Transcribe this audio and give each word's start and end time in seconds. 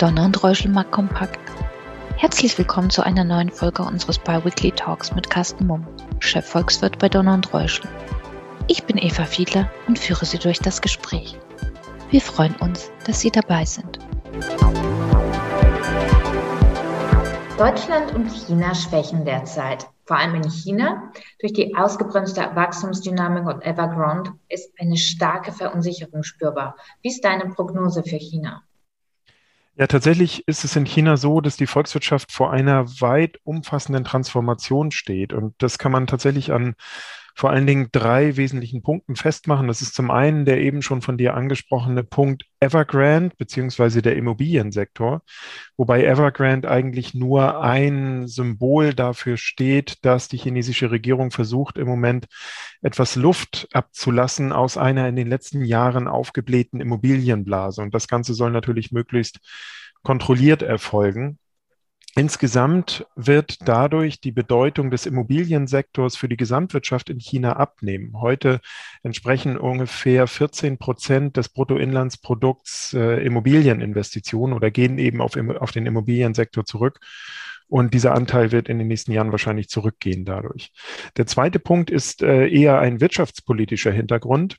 Donner 0.00 0.24
und 0.24 0.42
Reuschelmark 0.42 0.90
kompakt. 0.92 1.38
Herzlich 2.16 2.56
willkommen 2.56 2.88
zu 2.88 3.02
einer 3.02 3.22
neuen 3.22 3.50
Folge 3.50 3.82
unseres 3.82 4.18
Biweekly 4.18 4.72
Talks 4.72 5.14
mit 5.14 5.28
Carsten 5.28 5.66
Mumm, 5.66 5.86
Chefvolkswirt 6.20 6.98
bei 6.98 7.10
Donner 7.10 7.34
und 7.34 7.52
Reuschel. 7.52 7.86
Ich 8.66 8.84
bin 8.84 8.96
Eva 8.96 9.26
Fiedler 9.26 9.70
und 9.88 9.98
führe 9.98 10.24
Sie 10.24 10.38
durch 10.38 10.58
das 10.58 10.80
Gespräch. 10.80 11.36
Wir 12.08 12.22
freuen 12.22 12.56
uns, 12.60 12.90
dass 13.04 13.20
Sie 13.20 13.30
dabei 13.30 13.66
sind. 13.66 13.98
Deutschland 17.58 18.14
und 18.14 18.30
China 18.30 18.74
schwächen 18.74 19.26
derzeit. 19.26 19.86
Vor 20.06 20.16
allem 20.16 20.36
in 20.36 20.48
China. 20.48 21.12
Durch 21.40 21.52
die 21.52 21.76
ausgebremste 21.76 22.40
Wachstumsdynamik 22.54 23.44
und 23.44 23.66
Evergrande 23.66 24.32
ist 24.48 24.72
eine 24.80 24.96
starke 24.96 25.52
Verunsicherung 25.52 26.22
spürbar. 26.22 26.76
Wie 27.02 27.10
ist 27.10 27.22
deine 27.22 27.50
Prognose 27.50 28.02
für 28.02 28.16
China? 28.16 28.62
Ja, 29.80 29.86
tatsächlich 29.86 30.46
ist 30.46 30.62
es 30.64 30.76
in 30.76 30.84
China 30.84 31.16
so, 31.16 31.40
dass 31.40 31.56
die 31.56 31.66
Volkswirtschaft 31.66 32.32
vor 32.32 32.52
einer 32.52 32.86
weit 33.00 33.40
umfassenden 33.44 34.04
Transformation 34.04 34.90
steht. 34.90 35.32
Und 35.32 35.54
das 35.62 35.78
kann 35.78 35.90
man 35.90 36.06
tatsächlich 36.06 36.52
an 36.52 36.74
vor 37.34 37.50
allen 37.50 37.66
Dingen 37.66 37.88
drei 37.92 38.36
wesentlichen 38.36 38.82
Punkten 38.82 39.16
festmachen. 39.16 39.68
Das 39.68 39.82
ist 39.82 39.94
zum 39.94 40.10
einen 40.10 40.44
der 40.44 40.60
eben 40.60 40.82
schon 40.82 41.02
von 41.02 41.18
dir 41.18 41.34
angesprochene 41.34 42.04
Punkt 42.04 42.44
Evergrande 42.60 43.34
beziehungsweise 43.38 44.02
der 44.02 44.16
Immobiliensektor, 44.16 45.22
wobei 45.76 46.04
Evergrande 46.04 46.70
eigentlich 46.70 47.14
nur 47.14 47.62
ein 47.62 48.26
Symbol 48.28 48.92
dafür 48.92 49.38
steht, 49.38 50.04
dass 50.04 50.28
die 50.28 50.36
chinesische 50.36 50.90
Regierung 50.90 51.30
versucht 51.30 51.78
im 51.78 51.88
Moment 51.88 52.26
etwas 52.82 53.16
Luft 53.16 53.68
abzulassen 53.72 54.52
aus 54.52 54.76
einer 54.76 55.08
in 55.08 55.16
den 55.16 55.28
letzten 55.28 55.64
Jahren 55.64 56.06
aufgeblähten 56.06 56.80
Immobilienblase. 56.80 57.80
Und 57.82 57.94
das 57.94 58.08
Ganze 58.08 58.34
soll 58.34 58.50
natürlich 58.50 58.92
möglichst 58.92 59.40
kontrolliert 60.02 60.62
erfolgen. 60.62 61.38
Insgesamt 62.16 63.06
wird 63.14 63.68
dadurch 63.68 64.20
die 64.20 64.32
Bedeutung 64.32 64.90
des 64.90 65.06
Immobiliensektors 65.06 66.16
für 66.16 66.28
die 66.28 66.36
Gesamtwirtschaft 66.36 67.08
in 67.08 67.20
China 67.20 67.54
abnehmen. 67.54 68.20
Heute 68.20 68.60
entsprechen 69.04 69.56
ungefähr 69.56 70.26
14 70.26 70.78
Prozent 70.78 71.36
des 71.36 71.50
Bruttoinlandsprodukts 71.50 72.94
äh, 72.94 73.24
Immobilieninvestitionen 73.24 74.56
oder 74.56 74.72
gehen 74.72 74.98
eben 74.98 75.20
auf, 75.20 75.36
auf 75.36 75.70
den 75.70 75.86
Immobiliensektor 75.86 76.64
zurück. 76.64 76.98
Und 77.68 77.94
dieser 77.94 78.14
Anteil 78.14 78.50
wird 78.50 78.68
in 78.68 78.78
den 78.78 78.88
nächsten 78.88 79.12
Jahren 79.12 79.30
wahrscheinlich 79.30 79.68
zurückgehen 79.68 80.24
dadurch. 80.24 80.72
Der 81.16 81.26
zweite 81.26 81.60
Punkt 81.60 81.88
ist 81.88 82.20
äh, 82.20 82.48
eher 82.48 82.80
ein 82.80 83.00
wirtschaftspolitischer 83.00 83.92
Hintergrund. 83.92 84.56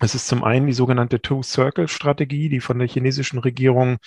Es 0.00 0.14
ist 0.16 0.26
zum 0.26 0.42
einen 0.42 0.66
die 0.66 0.72
sogenannte 0.72 1.22
Two-Circle-Strategie, 1.22 2.48
die 2.48 2.60
von 2.60 2.78
der 2.80 2.88
chinesischen 2.88 3.38
Regierung 3.38 3.98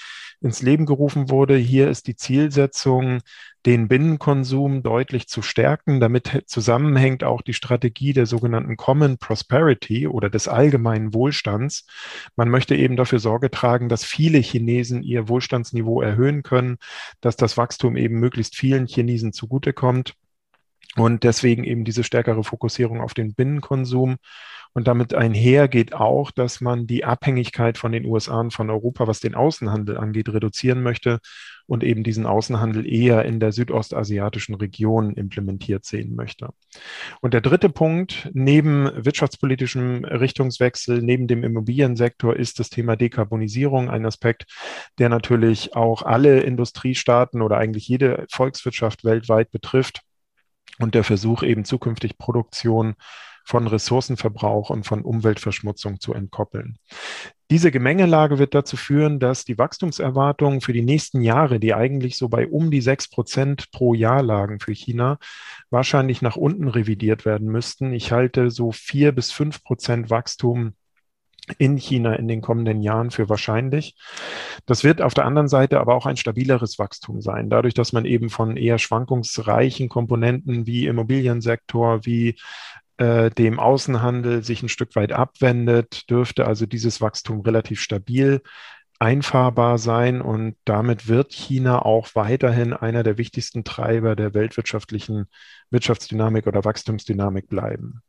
ins 0.41 0.61
Leben 0.61 0.85
gerufen 0.85 1.29
wurde. 1.29 1.55
Hier 1.55 1.89
ist 1.89 2.07
die 2.07 2.17
Zielsetzung, 2.17 3.21
den 3.65 3.87
Binnenkonsum 3.87 4.83
deutlich 4.83 5.29
zu 5.29 5.41
stärken. 5.41 6.01
Damit 6.01 6.43
zusammenhängt 6.45 7.23
auch 7.23 7.41
die 7.41 7.53
Strategie 7.53 8.11
der 8.11 8.25
sogenannten 8.25 8.75
Common 8.75 9.17
Prosperity 9.17 10.07
oder 10.07 10.29
des 10.29 10.49
allgemeinen 10.49 11.13
Wohlstands. 11.13 11.87
Man 12.35 12.49
möchte 12.49 12.75
eben 12.75 12.97
dafür 12.97 13.19
Sorge 13.19 13.49
tragen, 13.49 13.87
dass 13.87 14.03
viele 14.03 14.39
Chinesen 14.39 15.03
ihr 15.03 15.29
Wohlstandsniveau 15.29 16.01
erhöhen 16.01 16.43
können, 16.43 16.79
dass 17.21 17.37
das 17.37 17.55
Wachstum 17.55 17.95
eben 17.95 18.19
möglichst 18.19 18.57
vielen 18.57 18.87
Chinesen 18.87 19.31
zugutekommt. 19.31 20.15
Und 20.97 21.23
deswegen 21.23 21.63
eben 21.63 21.83
diese 21.83 22.03
stärkere 22.03 22.43
Fokussierung 22.43 23.01
auf 23.01 23.13
den 23.13 23.35
Binnenkonsum. 23.35 24.17
Und 24.73 24.87
damit 24.87 25.13
einher 25.13 25.67
geht 25.67 25.93
auch, 25.93 26.31
dass 26.31 26.61
man 26.61 26.87
die 26.87 27.05
Abhängigkeit 27.05 27.77
von 27.77 27.91
den 27.91 28.05
USA 28.05 28.39
und 28.39 28.51
von 28.51 28.69
Europa, 28.69 29.07
was 29.07 29.19
den 29.19 29.33
Außenhandel 29.33 29.97
angeht, 29.97 30.29
reduzieren 30.29 30.83
möchte 30.83 31.19
und 31.67 31.83
eben 31.83 32.03
diesen 32.03 32.25
Außenhandel 32.25 32.85
eher 32.91 33.25
in 33.25 33.39
der 33.39 33.51
südostasiatischen 33.51 34.55
Region 34.55 35.13
implementiert 35.13 35.85
sehen 35.85 36.15
möchte. 36.15 36.49
Und 37.21 37.33
der 37.33 37.41
dritte 37.41 37.69
Punkt, 37.69 38.29
neben 38.33 38.89
wirtschaftspolitischem 38.93 40.05
Richtungswechsel, 40.05 41.01
neben 41.01 41.27
dem 41.27 41.43
Immobiliensektor, 41.43 42.35
ist 42.35 42.59
das 42.59 42.69
Thema 42.69 42.95
Dekarbonisierung 42.95 43.89
ein 43.89 44.05
Aspekt, 44.05 44.45
der 44.99 45.09
natürlich 45.09 45.75
auch 45.75 46.03
alle 46.03 46.41
Industriestaaten 46.41 47.41
oder 47.41 47.57
eigentlich 47.57 47.87
jede 47.87 48.25
Volkswirtschaft 48.31 49.03
weltweit 49.03 49.51
betrifft 49.51 50.03
und 50.79 50.95
der 50.95 51.03
Versuch 51.03 51.43
eben 51.43 51.65
zukünftig 51.65 52.17
Produktion 52.17 52.95
von 53.47 53.65
Ressourcenverbrauch 53.65 54.69
und 54.69 54.85
von 54.85 55.03
Umweltverschmutzung 55.03 56.01
zu 56.01 56.13
entkoppeln. 56.13 56.77
Diese 57.49 57.71
Gemengelage 57.71 58.39
wird 58.39 58.53
dazu 58.53 58.75
führen, 58.75 59.19
dass 59.19 59.45
die 59.45 59.57
Wachstumserwartungen 59.57 60.59
für 60.59 60.73
die 60.73 60.81
nächsten 60.81 61.21
Jahre, 61.21 61.61
die 61.61 61.73
eigentlich 61.73 62.17
so 62.17 62.27
bei 62.27 62.45
um 62.45 62.71
die 62.71 62.81
sechs 62.81 63.09
Prozent 63.09 63.71
pro 63.71 63.93
Jahr 63.93 64.21
lagen 64.21 64.59
für 64.59 64.73
China, 64.73 65.17
wahrscheinlich 65.69 66.21
nach 66.21 66.35
unten 66.35 66.67
revidiert 66.67 67.23
werden 67.23 67.47
müssten. 67.47 67.93
Ich 67.93 68.11
halte 68.11 68.51
so 68.51 68.73
vier 68.73 69.13
bis 69.13 69.31
fünf 69.31 69.63
Prozent 69.63 70.09
Wachstum 70.09 70.73
in 71.57 71.77
China 71.77 72.13
in 72.13 72.27
den 72.27 72.41
kommenden 72.41 72.81
Jahren 72.81 73.11
für 73.11 73.29
wahrscheinlich. 73.29 73.95
Das 74.65 74.83
wird 74.83 75.01
auf 75.01 75.13
der 75.13 75.25
anderen 75.25 75.47
Seite 75.47 75.79
aber 75.79 75.95
auch 75.95 76.05
ein 76.05 76.17
stabileres 76.17 76.79
Wachstum 76.79 77.21
sein, 77.21 77.49
dadurch, 77.49 77.73
dass 77.73 77.93
man 77.93 78.05
eben 78.05 78.29
von 78.29 78.57
eher 78.57 78.79
schwankungsreichen 78.79 79.89
Komponenten 79.89 80.67
wie 80.67 80.87
Immobiliensektor, 80.87 82.05
wie 82.05 82.35
äh, 82.97 83.29
dem 83.29 83.59
Außenhandel 83.59 84.43
sich 84.43 84.63
ein 84.63 84.69
Stück 84.69 84.95
weit 84.95 85.11
abwendet, 85.11 86.09
dürfte 86.09 86.45
also 86.45 86.65
dieses 86.65 86.99
Wachstum 87.01 87.41
relativ 87.41 87.79
stabil 87.79 88.41
einfahrbar 88.99 89.77
sein 89.77 90.21
und 90.21 90.55
damit 90.65 91.07
wird 91.07 91.31
China 91.31 91.83
auch 91.83 92.09
weiterhin 92.15 92.73
einer 92.73 93.03
der 93.03 93.17
wichtigsten 93.17 93.63
Treiber 93.63 94.15
der 94.15 94.33
weltwirtschaftlichen 94.33 95.27
Wirtschaftsdynamik 95.69 96.47
oder 96.47 96.65
Wachstumsdynamik 96.65 97.47
bleiben. 97.47 98.01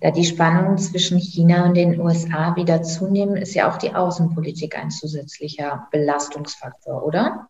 Da 0.00 0.10
die 0.10 0.24
Spannungen 0.24 0.78
zwischen 0.78 1.18
China 1.18 1.66
und 1.66 1.76
den 1.76 2.00
USA 2.00 2.56
wieder 2.56 2.82
zunehmen, 2.82 3.36
ist 3.36 3.54
ja 3.54 3.70
auch 3.70 3.78
die 3.78 3.94
Außenpolitik 3.94 4.76
ein 4.76 4.90
zusätzlicher 4.90 5.86
Belastungsfaktor, 5.92 7.04
oder? 7.04 7.48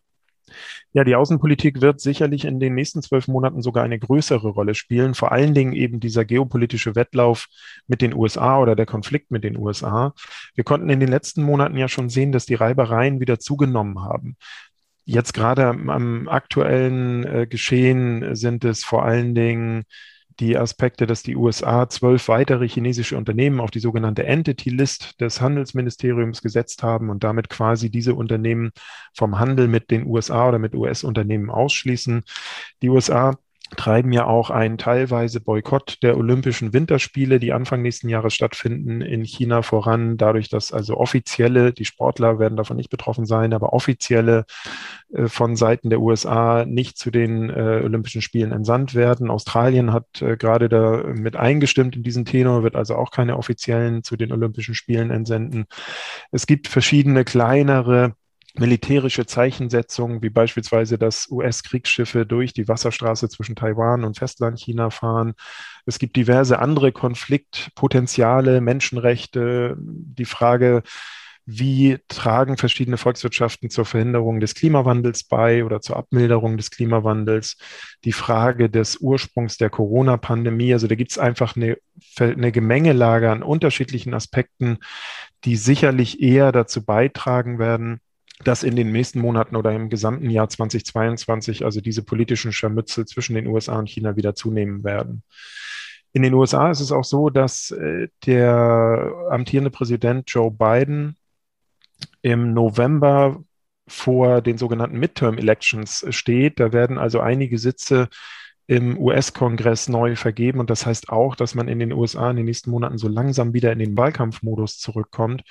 Ja, 0.93 1.05
die 1.05 1.15
Außenpolitik 1.15 1.81
wird 1.81 2.01
sicherlich 2.01 2.45
in 2.45 2.61
den 2.61 2.75
nächsten 2.75 3.01
zwölf 3.01 3.27
Monaten 3.27 3.63
sogar 3.63 3.85
eine 3.85 3.99
größere 3.99 4.49
Rolle 4.49 4.75
spielen. 4.75 5.15
Vor 5.15 5.33
allen 5.33 5.55
Dingen 5.55 5.73
eben 5.73 6.01
dieser 6.01 6.27
geopolitische 6.27 6.95
Wettlauf 6.95 7.47
mit 7.87 8.03
den 8.03 8.15
USA 8.15 8.59
oder 8.59 8.77
der 8.77 8.85
Konflikt 8.85 9.31
mit 9.31 9.45
den 9.45 9.57
USA. 9.57 10.13
Wir 10.55 10.65
konnten 10.65 10.91
in 10.91 11.01
den 11.01 11.09
letzten 11.09 11.43
Monaten 11.43 11.79
ja 11.79 11.89
schon 11.89 12.11
sehen, 12.11 12.33
dass 12.33 12.45
die 12.45 12.55
Reibereien 12.55 13.21
wieder 13.21 13.39
zugenommen 13.39 14.01
haben. 14.03 14.37
Jetzt 15.05 15.33
gerade 15.33 15.67
am 15.67 16.29
aktuellen 16.29 17.25
äh, 17.25 17.47
Geschehen 17.47 18.37
sind 18.37 18.65
es 18.65 18.85
vor 18.85 19.05
allen 19.05 19.35
Dingen 19.35 19.85
die 20.43 20.59
Aspekte, 20.59 21.07
dass 21.07 21.23
die 21.23 21.37
USA 21.37 21.89
zwölf 21.89 22.27
weitere 22.27 22.69
chinesische 22.69 23.17
Unternehmen 23.17 23.61
auf 23.61 23.71
die 23.71 23.79
sogenannte 23.79 24.25
Entity 24.25 24.71
List 24.71 25.21
des 25.21 25.41
Handelsministeriums 25.41 26.43
gesetzt 26.43 26.83
haben 26.83 27.11
und 27.11 27.23
damit 27.23 27.49
quasi 27.49 27.91
diese 27.91 28.15
Unternehmen 28.15 28.73
vom 29.15 29.39
Handel 29.39 29.69
mit 29.69 29.93
den 29.93 30.05
USA 30.05 30.49
oder 30.49 30.59
mit 30.59 30.75
US-Unternehmen 30.75 31.49
ausschließen. 31.49 32.25
Die 32.83 32.89
USA 32.89 33.39
treiben 33.77 34.13
ja 34.13 34.27
auch 34.27 34.51
einen 34.51 34.79
teilweise 34.79 35.41
Boykott 35.41 35.99
der 36.03 36.17
Olympischen 36.17 36.73
Winterspiele, 36.73 37.41
die 37.41 37.53
Anfang 37.53 37.83
nächsten 37.83 38.09
Jahres 38.09 38.35
stattfinden, 38.35 39.01
in 39.01 39.25
China 39.25 39.63
voran, 39.63 40.17
dadurch, 40.17 40.49
dass 40.49 40.73
also 40.73 40.97
offizielle, 40.97 41.73
die 41.73 41.85
Sportler 41.85 42.39
werden 42.39 42.57
davon 42.57 42.77
nicht 42.77 42.91
betroffen 42.91 43.27
sein, 43.27 43.53
aber 43.53 43.73
offizielle 43.73 44.45
äh, 45.13 45.29
von 45.29 45.57
Seiten 45.57 45.91
der 45.91 46.01
USA 46.01 46.65
nicht 46.65 46.99
zu 46.99 47.11
den 47.11 47.51
äh, 47.51 47.81
Olympischen 47.83 48.23
Spielen 48.23 48.53
entsandt 48.53 48.95
werden. 48.95 49.31
Australien 49.31 49.93
hat 49.93 50.21
äh, 50.21 50.37
gerade 50.37 50.69
da 50.69 51.05
mit 51.15 51.37
eingestimmt 51.37 51.97
in 51.97 52.03
diesen 52.03 52.25
Tenor, 52.25 52.63
wird 52.63 52.77
also 52.77 52.97
auch 52.97 53.11
keine 53.11 53.37
offiziellen 53.37 54.03
zu 54.03 54.17
den 54.17 54.33
Olympischen 54.33 54.75
Spielen 54.75 55.11
entsenden. 55.11 55.65
Es 56.31 56.47
gibt 56.47 56.69
verschiedene 56.69 57.25
kleinere 57.25 58.15
militärische 58.59 59.27
Zeichensetzungen, 59.27 60.23
wie 60.23 60.31
beispielsweise, 60.31 60.99
dass 60.99 61.31
US-Kriegsschiffe 61.31 62.27
durch 62.27 62.53
die 62.53 62.69
Wasserstraße 62.69 63.29
zwischen 63.29 63.57
Taiwan 63.57 64.05
und 64.05 64.19
Festlandchina 64.19 64.91
fahren. 64.91 65.35
Es 65.87 65.99
gibt 65.99 66.17
diverse 66.17 66.59
andere 66.59 66.93
Konfliktpotenziale, 66.93 68.61
Menschenrechte, 68.61 69.77
die 69.79 70.27
Frage, 70.27 70.83
wie 71.45 71.99
tragen 72.07 72.57
verschiedene 72.57 72.99
Volkswirtschaften 72.99 73.69
zur 73.69 73.85
Verhinderung 73.85 74.39
des 74.39 74.55
Klimawandels 74.55 75.25
bei 75.25 75.65
oder 75.65 75.81
zur 75.81 75.97
Abmilderung 75.97 76.57
des 76.57 76.71
Klimawandels? 76.71 77.57
Die 78.05 78.13
Frage 78.13 78.71
des 78.71 78.99
Ursprungs 78.99 79.57
der 79.57 79.69
Corona-Pandemie. 79.69 80.73
Also 80.73 80.87
da 80.87 80.95
gibt 80.95 81.11
es 81.11 81.19
einfach 81.19 81.57
eine, 81.57 81.79
eine 82.19 82.53
Gemengelage 82.53 83.31
an 83.31 83.43
unterschiedlichen 83.43 84.15
Aspekten, 84.15 84.79
die 85.45 85.57
sicherlich 85.57 86.23
eher 86.23 86.53
dazu 86.53 86.85
beitragen 86.85 87.59
werden, 87.59 88.01
dass 88.45 88.63
in 88.63 88.77
den 88.77 88.93
nächsten 88.93 89.21
Monaten 89.21 89.57
oder 89.57 89.73
im 89.73 89.89
gesamten 89.89 90.31
Jahr 90.31 90.49
2022 90.49 91.65
also 91.65 91.81
diese 91.81 92.03
politischen 92.03 92.53
Scharmützel 92.53 93.07
zwischen 93.07 93.35
den 93.35 93.47
USA 93.47 93.79
und 93.79 93.89
China 93.89 94.17
wieder 94.17 94.35
zunehmen 94.35 94.85
werden. 94.85 95.23
In 96.13 96.23
den 96.23 96.35
USA 96.35 96.71
ist 96.71 96.81
es 96.81 96.93
auch 96.93 97.05
so, 97.05 97.31
dass 97.31 97.71
äh, 97.71 98.09
der 98.27 99.13
amtierende 99.31 99.71
Präsident 99.71 100.25
Joe 100.31 100.51
Biden 100.51 101.17
im 102.21 102.53
November 102.53 103.43
vor 103.89 104.43
den 104.43 104.59
sogenannten 104.59 104.99
Midterm 104.99 105.39
Elections 105.39 106.07
steht. 106.11 106.61
Da 106.61 106.73
werden 106.73 106.99
also 106.99 107.21
einige 107.21 107.59
Sitze 107.59 108.09
im 108.67 108.99
US-Kongress 108.99 109.89
neu 109.89 110.17
vergeben. 110.17 110.61
Und 110.61 110.71
das 110.71 110.87
heißt 110.87 111.09
auch, 111.09 111.35
dass 111.35 111.55
man 111.55 111.69
in 111.69 111.79
den 111.79 111.93
USA 111.93 112.31
in 112.31 112.37
den 112.37 112.47
nächsten 112.47 112.71
Monaten 112.71 112.99
so 112.99 113.09
langsam 113.09 113.53
wieder 113.53 113.73
in 113.73 113.79
den 113.79 113.97
Wahlkampfmodus 113.97 114.79
zurückkommt. 114.79 115.43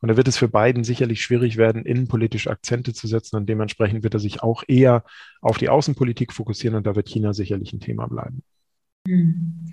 Und 0.00 0.08
da 0.08 0.16
wird 0.16 0.28
es 0.28 0.36
für 0.36 0.48
Biden 0.48 0.84
sicherlich 0.84 1.22
schwierig 1.22 1.56
werden, 1.56 1.84
innenpolitisch 1.84 2.48
Akzente 2.48 2.92
zu 2.92 3.06
setzen. 3.06 3.36
Und 3.36 3.48
dementsprechend 3.48 4.02
wird 4.02 4.14
er 4.14 4.20
sich 4.20 4.42
auch 4.42 4.62
eher 4.68 5.04
auf 5.40 5.58
die 5.58 5.68
Außenpolitik 5.68 6.32
fokussieren. 6.32 6.76
Und 6.76 6.86
da 6.86 6.96
wird 6.96 7.08
China 7.08 7.32
sicherlich 7.32 7.72
ein 7.72 7.80
Thema 7.80 8.06
bleiben. 8.06 8.42
Hm. 9.08 9.70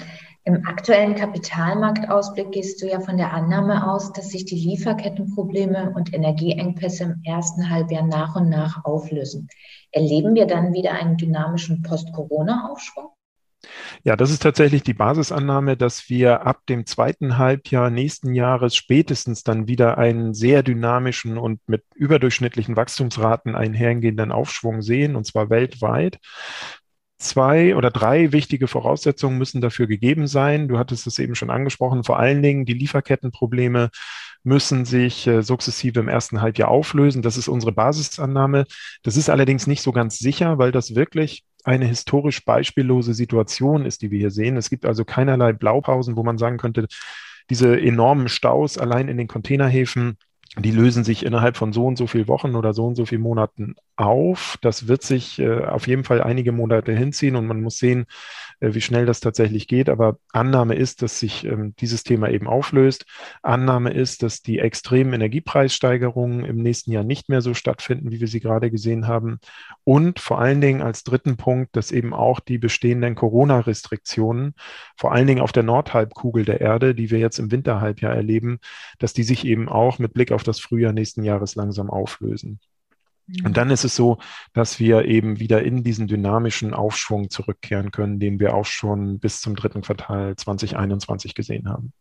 Im 0.48 0.66
aktuellen 0.66 1.16
Kapitalmarktausblick 1.16 2.54
gehst 2.54 2.82
du 2.82 2.88
ja 2.88 3.02
von 3.02 3.18
der 3.18 3.34
Annahme 3.34 3.92
aus, 3.92 4.14
dass 4.14 4.30
sich 4.30 4.46
die 4.46 4.56
Lieferkettenprobleme 4.56 5.92
und 5.94 6.14
Energieengpässe 6.14 7.04
im 7.04 7.22
ersten 7.26 7.70
Halbjahr 7.70 8.06
nach 8.06 8.38
und 8.38 8.48
nach 8.48 8.86
auflösen. 8.86 9.50
Erleben 9.92 10.36
wir 10.36 10.46
dann 10.46 10.72
wieder 10.72 10.94
einen 10.94 11.18
dynamischen 11.18 11.82
Post-Corona-Aufschwung? 11.82 13.10
Ja, 14.04 14.16
das 14.16 14.32
ist 14.32 14.42
tatsächlich 14.42 14.84
die 14.84 14.94
Basisannahme, 14.94 15.76
dass 15.76 16.10
wir 16.10 16.46
ab 16.46 16.66
dem 16.70 16.86
zweiten 16.86 17.38
Halbjahr 17.38 17.90
nächsten 17.90 18.34
Jahres 18.34 18.76
spätestens 18.76 19.44
dann 19.44 19.68
wieder 19.68 19.98
einen 19.98 20.34
sehr 20.34 20.64
dynamischen 20.64 21.38
und 21.38 21.60
mit 21.68 21.84
überdurchschnittlichen 21.96 22.78
Wachstumsraten 22.78 23.56
einhergehenden 23.56 24.32
Aufschwung 24.32 24.82
sehen, 24.82 25.18
und 25.18 25.26
zwar 25.26 25.50
weltweit 25.50 26.20
zwei 27.18 27.76
oder 27.76 27.92
drei 27.92 28.32
wichtige 28.32 28.68
Voraussetzungen 28.68 29.38
müssen 29.38 29.62
dafür 29.62 29.88
gegeben 29.88 30.28
sein. 30.28 30.68
Du 30.68 30.78
hattest 30.78 31.08
es 31.08 31.20
eben 31.20 31.36
schon 31.36 31.50
angesprochen. 31.50 32.04
Vor 32.04 32.20
allen 32.20 32.42
Dingen 32.42 32.66
die 32.66 32.74
Lieferkettenprobleme 32.74 33.90
müssen 34.44 34.86
sich 34.86 35.28
äh, 35.28 35.42
sukzessive 35.42 36.00
im 36.00 36.08
ersten 36.08 36.42
Halbjahr 36.42 36.70
auflösen. 36.70 37.22
Das 37.22 37.38
ist 37.38 37.48
unsere 37.48 37.72
Basisannahme. 37.72 38.66
Das 39.04 39.18
ist 39.18 39.30
allerdings 39.30 39.68
nicht 39.68 39.82
so 39.82 39.92
ganz 39.92 40.20
sicher, 40.20 40.58
weil 40.58 40.72
das 40.72 40.96
wirklich 40.96 41.44
eine 41.64 41.86
historisch 41.86 42.46
beispiellose 42.46 43.14
Situation 43.14 43.86
ist, 43.86 44.02
die 44.02 44.12
wir 44.12 44.20
hier 44.20 44.32
sehen. 44.32 44.56
Es 44.56 44.70
gibt 44.70 44.86
also 44.86 45.04
keinerlei 45.04 45.52
Blaupausen, 45.54 46.16
wo 46.16 46.24
man 46.24 46.38
sagen 46.38 46.58
könnte, 46.58 46.88
diese 47.50 47.80
enormen 47.80 48.30
Staus 48.30 48.78
allein 48.78 49.10
in 49.10 49.18
den 49.18 49.28
Containerhäfen 49.28 50.18
die 50.60 50.72
lösen 50.72 51.04
sich 51.04 51.26
innerhalb 51.26 51.56
von 51.56 51.72
so 51.72 51.86
und 51.86 51.98
so 51.98 52.08
viel 52.08 52.28
Wochen 52.28 52.56
oder 52.56 52.74
so 52.74 52.86
und 52.86 52.96
so 52.96 53.06
viel 53.06 53.20
Monaten 53.20 53.76
auf. 53.96 54.58
Das 54.62 54.88
wird 54.88 55.04
sich 55.04 55.40
äh, 55.40 55.66
auf 55.66 55.88
jeden 55.88 56.04
Fall 56.04 56.22
einige 56.22 56.52
Monate 56.52 56.94
hinziehen 56.94 57.36
und 57.36 57.46
man 57.46 57.62
muss 57.62 57.78
sehen, 57.78 58.06
äh, 58.60 58.74
wie 58.74 58.82
schnell 58.82 59.06
das 59.06 59.20
tatsächlich 59.20 59.68
geht. 59.68 59.90
Aber 59.90 60.18
Annahme 60.32 60.76
ist, 60.76 61.02
dass 61.02 61.20
sich 61.20 61.46
ähm, 61.46 61.76
dieses 61.80 62.04
Thema 62.04 62.30
eben 62.30 62.48
auflöst. 62.48 63.06
Annahme 63.44 63.92
ist, 63.92 64.24
dass 64.24 64.42
die 64.42 64.60
extremen 64.60 65.14
Energiepreissteigerungen 65.14 66.44
im 66.44 66.58
nächsten 66.58 66.92
Jahr 66.92 67.04
nicht 67.04 67.30
mehr 67.30 67.42
so 67.42 67.54
stattfinden, 67.54 68.12
wie 68.12 68.20
wir 68.20 68.28
sie 68.28 68.40
gerade 68.40 68.72
gesehen 68.72 69.08
haben. 69.08 69.40
Und 69.84 70.20
vor 70.20 70.40
allen 70.40 70.62
Dingen 70.62 70.82
als 70.82 71.04
dritten 71.04 71.38
Punkt, 71.38 71.76
dass 71.76 71.92
eben 71.92 72.14
auch 72.14 72.40
die 72.40 72.58
bestehenden 72.58 73.14
Corona-Restriktionen, 73.14 74.56
vor 74.96 75.12
allen 75.12 75.28
Dingen 75.28 75.42
auf 75.42 75.52
der 75.52 75.64
Nordhalbkugel 75.64 76.46
der 76.46 76.62
Erde, 76.62 76.96
die 76.96 77.12
wir 77.12 77.20
jetzt 77.20 77.38
im 77.38 77.52
Winterhalbjahr 77.52 78.16
erleben, 78.16 78.60
dass 78.98 79.14
die 79.14 79.24
sich 79.24 79.46
eben 79.46 79.70
auch 79.70 80.00
mit 80.00 80.14
Blick 80.14 80.32
auf 80.32 80.44
das 80.48 80.60
Frühjahr 80.60 80.94
nächsten 80.94 81.24
Jahres 81.24 81.56
langsam 81.56 81.90
auflösen. 81.90 82.60
Und 83.44 83.58
dann 83.58 83.70
ist 83.72 83.84
es 83.84 83.96
so, 83.96 84.20
dass 84.54 84.80
wir 84.80 85.06
eben 85.06 85.40
wieder 85.40 85.62
in 85.62 85.84
diesen 85.84 86.08
dynamischen 86.08 86.74
Aufschwung 86.74 87.30
zurückkehren 87.30 87.92
können, 87.92 88.20
den 88.20 88.40
wir 88.40 88.56
auch 88.56 88.66
schon 88.66 89.20
bis 89.20 89.42
zum 89.42 89.56
dritten 89.56 89.82
Quartal 89.82 90.36
2021 90.38 91.36
gesehen 91.36 91.68
haben. 91.68 91.92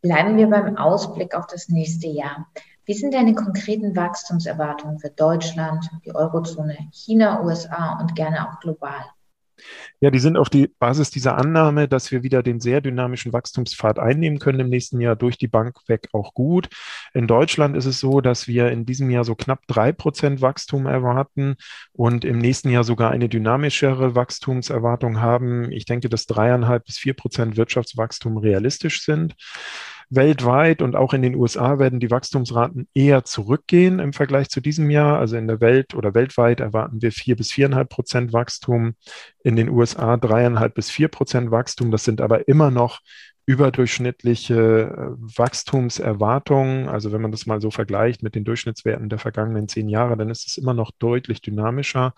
Bleiben 0.00 0.36
wir 0.36 0.48
beim 0.48 0.76
Ausblick 0.76 1.34
auf 1.34 1.46
das 1.46 1.68
nächste 1.68 2.06
Jahr. 2.06 2.46
Wie 2.84 2.94
sind 2.94 3.14
deine 3.14 3.34
konkreten 3.34 3.96
Wachstumserwartungen 3.96 4.98
für 4.98 5.10
Deutschland, 5.10 5.88
die 6.04 6.14
Eurozone, 6.14 6.76
China, 6.92 7.42
USA 7.42 8.00
und 8.00 8.14
gerne 8.14 8.48
auch 8.48 8.60
global? 8.60 9.04
Ja, 10.00 10.10
die 10.10 10.18
sind 10.18 10.36
auf 10.36 10.50
die 10.50 10.68
Basis 10.78 11.10
dieser 11.10 11.38
Annahme, 11.38 11.88
dass 11.88 12.10
wir 12.10 12.22
wieder 12.22 12.42
den 12.42 12.60
sehr 12.60 12.80
dynamischen 12.80 13.32
Wachstumspfad 13.32 13.98
einnehmen 13.98 14.38
können 14.38 14.60
im 14.60 14.68
nächsten 14.68 15.00
Jahr 15.00 15.16
durch 15.16 15.38
die 15.38 15.48
Bank 15.48 15.78
weg 15.86 16.08
auch 16.12 16.34
gut. 16.34 16.68
In 17.14 17.26
Deutschland 17.26 17.76
ist 17.76 17.86
es 17.86 18.00
so, 18.00 18.20
dass 18.20 18.48
wir 18.48 18.70
in 18.70 18.84
diesem 18.84 19.10
Jahr 19.10 19.24
so 19.24 19.34
knapp 19.34 19.66
drei 19.68 19.92
Prozent 19.92 20.40
Wachstum 20.40 20.86
erwarten 20.86 21.56
und 21.92 22.24
im 22.24 22.38
nächsten 22.38 22.70
Jahr 22.70 22.84
sogar 22.84 23.10
eine 23.10 23.28
dynamischere 23.28 24.14
Wachstumserwartung 24.14 25.20
haben. 25.20 25.70
Ich 25.70 25.84
denke, 25.84 26.08
dass 26.08 26.26
dreieinhalb 26.26 26.84
bis 26.84 26.98
vier 26.98 27.14
Prozent 27.14 27.56
Wirtschaftswachstum 27.56 28.38
realistisch 28.38 29.04
sind. 29.04 29.34
Weltweit 30.14 30.82
und 30.82 30.94
auch 30.94 31.14
in 31.14 31.22
den 31.22 31.34
USA 31.34 31.78
werden 31.78 32.00
die 32.00 32.10
Wachstumsraten 32.10 32.88
eher 32.94 33.24
zurückgehen 33.24 33.98
im 33.98 34.12
Vergleich 34.12 34.50
zu 34.50 34.60
diesem 34.60 34.90
Jahr. 34.90 35.18
Also 35.18 35.36
in 35.36 35.46
der 35.46 35.60
Welt 35.60 35.94
oder 35.94 36.14
weltweit 36.14 36.60
erwarten 36.60 37.00
wir 37.00 37.12
vier 37.12 37.34
bis 37.36 37.50
viereinhalb 37.50 37.88
Prozent 37.88 38.32
Wachstum. 38.32 38.94
In 39.42 39.56
den 39.56 39.70
USA 39.70 40.16
dreieinhalb 40.16 40.74
bis 40.74 40.90
vier 40.90 41.08
Prozent 41.08 41.50
Wachstum. 41.50 41.90
Das 41.90 42.04
sind 42.04 42.20
aber 42.20 42.46
immer 42.48 42.70
noch 42.70 43.00
überdurchschnittliche 43.44 44.54
äh, 44.54 45.38
Wachstumserwartungen. 45.38 46.88
Also 46.88 47.12
wenn 47.12 47.22
man 47.22 47.32
das 47.32 47.46
mal 47.46 47.60
so 47.60 47.70
vergleicht 47.70 48.22
mit 48.22 48.34
den 48.34 48.44
Durchschnittswerten 48.44 49.08
der 49.08 49.18
vergangenen 49.18 49.68
zehn 49.68 49.88
Jahre, 49.88 50.16
dann 50.16 50.30
ist 50.30 50.46
es 50.46 50.58
immer 50.58 50.74
noch 50.74 50.92
deutlich 50.92 51.40
dynamischer. 51.42 52.14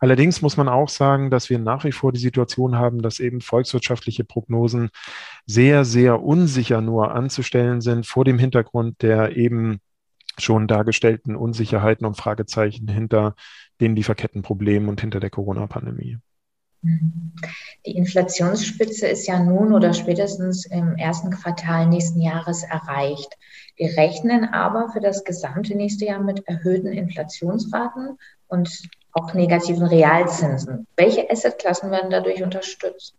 Allerdings 0.00 0.42
muss 0.42 0.56
man 0.56 0.68
auch 0.68 0.88
sagen, 0.88 1.30
dass 1.30 1.48
wir 1.50 1.58
nach 1.58 1.84
wie 1.84 1.92
vor 1.92 2.12
die 2.12 2.20
Situation 2.20 2.76
haben, 2.76 3.02
dass 3.02 3.20
eben 3.20 3.40
volkswirtschaftliche 3.40 4.24
Prognosen 4.24 4.90
sehr, 5.46 5.84
sehr 5.84 6.22
unsicher 6.22 6.80
nur 6.80 7.12
anzustellen 7.12 7.80
sind 7.80 8.06
vor 8.06 8.24
dem 8.24 8.38
Hintergrund 8.38 9.02
der 9.02 9.36
eben 9.36 9.80
schon 10.40 10.66
dargestellten 10.66 11.36
Unsicherheiten 11.36 12.06
und 12.06 12.16
Fragezeichen 12.16 12.88
hinter 12.88 13.34
den 13.80 13.96
Lieferkettenproblemen 13.96 14.88
und 14.88 15.00
hinter 15.00 15.20
der 15.20 15.30
Corona-Pandemie. 15.30 16.18
Die 16.82 17.96
Inflationsspitze 17.96 19.06
ist 19.08 19.26
ja 19.26 19.42
nun 19.42 19.72
oder 19.72 19.94
spätestens 19.94 20.66
im 20.66 20.96
ersten 20.96 21.30
Quartal 21.30 21.86
nächsten 21.86 22.20
Jahres 22.20 22.62
erreicht. 22.62 23.36
Wir 23.76 23.96
rechnen 23.96 24.44
aber 24.44 24.90
für 24.92 25.00
das 25.00 25.24
gesamte 25.24 25.74
nächste 25.74 26.04
Jahr 26.04 26.20
mit 26.20 26.46
erhöhten 26.46 26.92
Inflationsraten 26.92 28.18
und 28.48 28.70
auch 29.12 29.34
negativen 29.34 29.86
Realzinsen. 29.86 30.86
Welche 30.96 31.30
Assetklassen 31.30 31.90
werden 31.90 32.10
dadurch 32.10 32.42
unterstützt? 32.42 33.14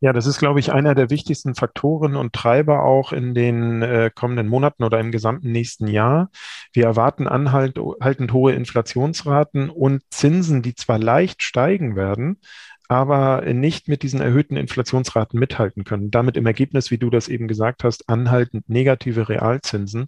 Ja, 0.00 0.12
das 0.12 0.26
ist, 0.26 0.38
glaube 0.38 0.60
ich, 0.60 0.72
einer 0.72 0.94
der 0.94 1.10
wichtigsten 1.10 1.56
Faktoren 1.56 2.14
und 2.14 2.32
Treiber 2.32 2.84
auch 2.84 3.12
in 3.12 3.34
den 3.34 3.82
äh, 3.82 4.10
kommenden 4.14 4.46
Monaten 4.46 4.84
oder 4.84 5.00
im 5.00 5.10
gesamten 5.10 5.50
nächsten 5.50 5.88
Jahr. 5.88 6.30
Wir 6.72 6.84
erwarten 6.84 7.26
anhaltend 7.26 8.32
hohe 8.32 8.52
Inflationsraten 8.52 9.70
und 9.70 10.02
Zinsen, 10.10 10.62
die 10.62 10.76
zwar 10.76 11.00
leicht 11.00 11.42
steigen 11.42 11.96
werden, 11.96 12.40
aber 12.88 13.42
nicht 13.52 13.86
mit 13.86 14.02
diesen 14.02 14.22
erhöhten 14.22 14.56
Inflationsraten 14.56 15.38
mithalten 15.38 15.84
können. 15.84 16.10
Damit 16.10 16.38
im 16.38 16.46
Ergebnis, 16.46 16.90
wie 16.90 16.96
du 16.96 17.10
das 17.10 17.28
eben 17.28 17.46
gesagt 17.46 17.84
hast, 17.84 18.08
anhaltend 18.08 18.68
negative 18.70 19.28
Realzinsen. 19.28 20.06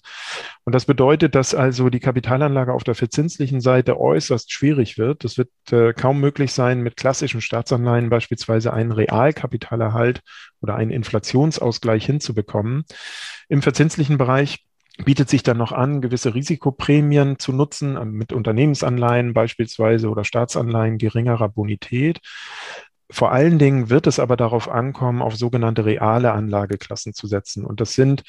Und 0.65 0.75
das 0.75 0.87
bedeutet, 0.87 1.35
dass 1.35 1.55
also 1.55 1.91
die 1.91 2.01
Kapitalanlage 2.01 2.73
auf 2.73 2.83
der 2.83 2.95
verzinslichen 2.95 3.61
Seite 3.61 4.01
äußerst 4.01 4.51
schwierig 4.51 4.97
wird. 4.97 5.27
Es 5.27 5.37
wird 5.37 5.51
äh, 5.71 5.93
kaum 5.93 6.21
möglich 6.21 6.53
sein, 6.53 6.81
mit 6.81 6.97
klassischen 6.97 7.43
Staatsanleihen 7.43 8.09
beispielsweise 8.09 8.73
einen 8.73 8.93
Realkapitalerhalt 8.93 10.23
oder 10.63 10.77
einen 10.77 10.91
Inflationsausgleich 10.91 12.07
hinzubekommen. 12.07 12.85
Im 13.49 13.61
verzinslichen 13.61 14.17
Bereich 14.17 14.65
bietet 15.05 15.29
sich 15.29 15.43
dann 15.43 15.59
noch 15.59 15.73
an, 15.73 16.01
gewisse 16.01 16.35
Risikoprämien 16.35 17.39
zu 17.39 17.53
nutzen, 17.53 17.97
äh, 17.97 18.05
mit 18.05 18.33
Unternehmensanleihen 18.33 19.33
beispielsweise 19.33 20.09
oder 20.09 20.25
Staatsanleihen 20.25 20.99
geringerer 20.99 21.49
Bonität. 21.49 22.21
Vor 23.11 23.33
allen 23.33 23.59
Dingen 23.59 23.91
wird 23.91 24.07
es 24.07 24.21
aber 24.21 24.37
darauf 24.37 24.69
ankommen, 24.69 25.21
auf 25.23 25.37
sogenannte 25.37 25.85
reale 25.85 26.33
Anlageklassen 26.33 27.13
zu 27.13 27.27
setzen. 27.27 27.65
Und 27.65 27.81
das 27.81 27.95
sind 27.95 28.23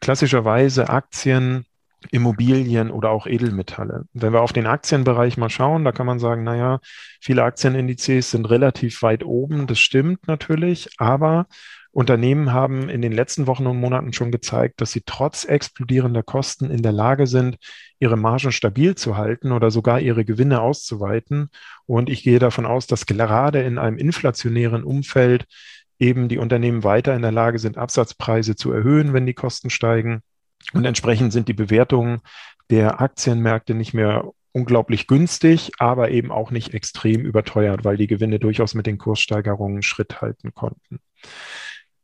klassischerweise 0.00 0.88
Aktien, 0.88 1.66
Immobilien 2.10 2.90
oder 2.90 3.10
auch 3.10 3.26
Edelmetalle. 3.26 4.04
Wenn 4.12 4.32
wir 4.32 4.42
auf 4.42 4.52
den 4.52 4.66
Aktienbereich 4.66 5.36
mal 5.36 5.50
schauen, 5.50 5.84
da 5.84 5.92
kann 5.92 6.06
man 6.06 6.18
sagen, 6.18 6.44
naja, 6.44 6.80
viele 7.20 7.42
Aktienindizes 7.42 8.30
sind 8.30 8.48
relativ 8.50 9.02
weit 9.02 9.24
oben. 9.24 9.66
Das 9.66 9.78
stimmt 9.78 10.28
natürlich, 10.28 10.90
aber 10.98 11.46
Unternehmen 11.94 12.52
haben 12.52 12.88
in 12.88 13.02
den 13.02 13.12
letzten 13.12 13.46
Wochen 13.46 13.66
und 13.66 13.78
Monaten 13.78 14.12
schon 14.12 14.32
gezeigt, 14.32 14.80
dass 14.80 14.90
sie 14.90 15.02
trotz 15.06 15.44
explodierender 15.44 16.24
Kosten 16.24 16.68
in 16.68 16.82
der 16.82 16.90
Lage 16.90 17.28
sind, 17.28 17.56
ihre 18.00 18.16
Margen 18.16 18.50
stabil 18.50 18.96
zu 18.96 19.16
halten 19.16 19.52
oder 19.52 19.70
sogar 19.70 20.00
ihre 20.00 20.24
Gewinne 20.24 20.60
auszuweiten. 20.60 21.50
Und 21.86 22.10
ich 22.10 22.24
gehe 22.24 22.40
davon 22.40 22.66
aus, 22.66 22.88
dass 22.88 23.06
gerade 23.06 23.62
in 23.62 23.78
einem 23.78 23.96
inflationären 23.96 24.82
Umfeld 24.82 25.46
eben 26.00 26.28
die 26.28 26.38
Unternehmen 26.38 26.82
weiter 26.82 27.14
in 27.14 27.22
der 27.22 27.30
Lage 27.30 27.60
sind, 27.60 27.78
Absatzpreise 27.78 28.56
zu 28.56 28.72
erhöhen, 28.72 29.12
wenn 29.12 29.26
die 29.26 29.34
Kosten 29.34 29.70
steigen. 29.70 30.22
Und 30.72 30.84
entsprechend 30.84 31.32
sind 31.32 31.46
die 31.46 31.54
Bewertungen 31.54 32.22
der 32.70 33.00
Aktienmärkte 33.00 33.74
nicht 33.74 33.94
mehr 33.94 34.32
unglaublich 34.50 35.06
günstig, 35.06 35.70
aber 35.78 36.10
eben 36.10 36.32
auch 36.32 36.50
nicht 36.50 36.74
extrem 36.74 37.20
überteuert, 37.20 37.84
weil 37.84 37.96
die 37.96 38.08
Gewinne 38.08 38.40
durchaus 38.40 38.74
mit 38.74 38.86
den 38.86 38.98
Kurssteigerungen 38.98 39.82
Schritt 39.82 40.20
halten 40.20 40.54
konnten. 40.54 41.00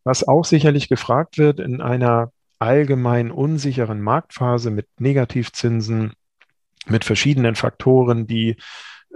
Was 0.04 0.26
auch 0.26 0.44
sicherlich 0.44 0.88
gefragt 0.88 1.38
wird 1.38 1.60
in 1.60 1.80
einer 1.80 2.32
allgemein 2.58 3.30
unsicheren 3.30 4.00
Marktphase 4.00 4.70
mit 4.70 4.86
Negativzinsen, 4.98 6.12
mit 6.86 7.04
verschiedenen 7.04 7.54
Faktoren, 7.54 8.26
die 8.26 8.56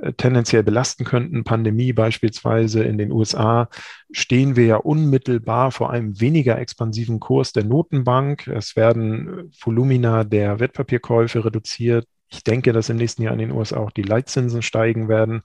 äh, 0.01 0.13
tendenziell 0.15 0.63
belasten 0.63 1.05
könnten, 1.05 1.45
Pandemie 1.45 1.93
beispielsweise 1.93 2.83
in 2.85 2.99
den 2.99 3.13
USA, 3.13 3.69
stehen 4.11 4.57
wir 4.57 4.67
ja 4.67 4.77
unmittelbar 4.77 5.71
vor 5.71 5.91
einem 5.91 6.21
weniger 6.21 6.59
expansiven 6.59 7.21
Kurs 7.21 7.53
der 7.53 7.65
Notenbank. 7.65 8.47
Es 8.49 8.77
werden 8.77 9.53
Volumina 9.61 10.25
der 10.25 10.59
Wertpapierkäufe 10.59 11.45
reduziert. 11.45 12.07
Ich 12.31 12.43
denke, 12.43 12.73
dass 12.73 12.89
im 12.89 12.97
nächsten 12.97 13.23
Jahr 13.23 13.35
in 13.35 13.39
den 13.39 13.53
USA 13.53 13.77
auch 13.77 13.93
die 13.93 14.03
Leitzinsen 14.03 14.63
steigen 14.63 15.09
werden. 15.09 15.43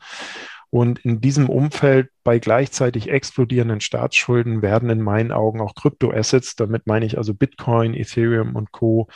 Und 0.71 0.99
in 0.99 1.19
diesem 1.19 1.49
Umfeld 1.49 2.09
bei 2.23 2.39
gleichzeitig 2.39 3.09
explodierenden 3.09 3.81
Staatsschulden 3.81 4.61
werden 4.61 4.89
in 4.89 5.01
meinen 5.01 5.31
Augen 5.31 5.61
auch 5.61 5.73
Kryptoassets, 5.73 6.55
damit 6.55 6.85
meine 6.85 7.05
ich 7.05 7.17
also 7.17 7.33
Bitcoin, 7.33 7.95
Ethereum 7.95 8.55
und 8.55 8.71
Co 8.71 9.07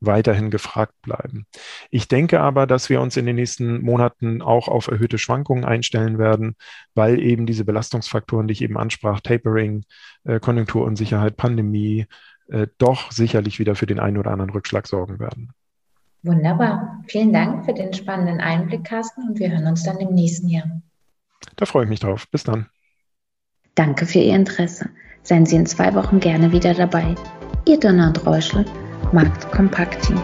weiterhin 0.00 0.50
gefragt 0.50 0.94
bleiben. 1.02 1.46
Ich 1.90 2.08
denke 2.08 2.40
aber, 2.40 2.66
dass 2.66 2.88
wir 2.88 3.00
uns 3.00 3.16
in 3.16 3.26
den 3.26 3.36
nächsten 3.36 3.82
Monaten 3.82 4.42
auch 4.42 4.68
auf 4.68 4.88
erhöhte 4.88 5.18
Schwankungen 5.18 5.64
einstellen 5.64 6.18
werden, 6.18 6.54
weil 6.94 7.20
eben 7.20 7.46
diese 7.46 7.64
Belastungsfaktoren, 7.64 8.46
die 8.46 8.52
ich 8.52 8.62
eben 8.62 8.78
ansprach, 8.78 9.20
Tapering, 9.20 9.84
äh, 10.24 10.38
Konjunkturunsicherheit, 10.40 11.36
Pandemie, 11.36 12.06
äh, 12.48 12.68
doch 12.78 13.10
sicherlich 13.10 13.58
wieder 13.58 13.74
für 13.74 13.86
den 13.86 13.98
einen 13.98 14.18
oder 14.18 14.30
anderen 14.30 14.50
Rückschlag 14.50 14.86
sorgen 14.86 15.18
werden. 15.18 15.50
Wunderbar. 16.22 17.02
Vielen 17.06 17.32
Dank 17.32 17.64
für 17.64 17.74
den 17.74 17.92
spannenden 17.92 18.40
Einblick, 18.40 18.84
Carsten, 18.84 19.28
und 19.28 19.38
wir 19.38 19.50
hören 19.50 19.66
uns 19.66 19.84
dann 19.84 19.98
im 19.98 20.14
nächsten 20.14 20.48
Jahr. 20.48 20.80
Da 21.56 21.66
freue 21.66 21.84
ich 21.84 21.90
mich 21.90 22.00
drauf. 22.00 22.28
Bis 22.30 22.44
dann. 22.44 22.68
Danke 23.74 24.06
für 24.06 24.18
Ihr 24.18 24.34
Interesse. 24.34 24.90
Seien 25.22 25.46
Sie 25.46 25.56
in 25.56 25.66
zwei 25.66 25.94
Wochen 25.94 26.20
gerne 26.20 26.52
wieder 26.52 26.74
dabei. 26.74 27.14
Ihr 27.66 27.78
Donner 27.78 28.08
und 28.08 28.26
Räuschel 28.26 28.64
Markt 29.12 29.50
Kompakt 29.52 30.02
Team. 30.02 30.20